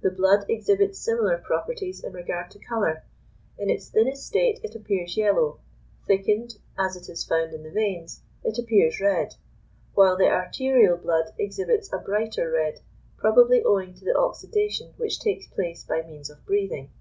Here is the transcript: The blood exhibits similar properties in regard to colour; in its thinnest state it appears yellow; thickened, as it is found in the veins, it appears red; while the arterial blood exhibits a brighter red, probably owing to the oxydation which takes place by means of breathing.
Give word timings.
The 0.00 0.12
blood 0.12 0.46
exhibits 0.48 0.96
similar 0.96 1.38
properties 1.38 2.04
in 2.04 2.12
regard 2.12 2.52
to 2.52 2.58
colour; 2.60 3.02
in 3.58 3.68
its 3.68 3.88
thinnest 3.88 4.24
state 4.24 4.60
it 4.62 4.76
appears 4.76 5.16
yellow; 5.16 5.58
thickened, 6.06 6.58
as 6.78 6.94
it 6.94 7.08
is 7.08 7.24
found 7.24 7.52
in 7.52 7.64
the 7.64 7.72
veins, 7.72 8.22
it 8.44 8.60
appears 8.60 9.00
red; 9.00 9.34
while 9.94 10.16
the 10.16 10.28
arterial 10.28 10.96
blood 10.96 11.34
exhibits 11.36 11.92
a 11.92 11.98
brighter 11.98 12.48
red, 12.48 12.78
probably 13.16 13.60
owing 13.64 13.92
to 13.94 14.04
the 14.04 14.14
oxydation 14.14 14.96
which 14.98 15.18
takes 15.18 15.48
place 15.48 15.82
by 15.84 16.00
means 16.02 16.30
of 16.30 16.46
breathing. 16.46 16.92